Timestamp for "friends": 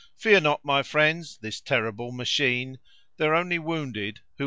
0.81-1.37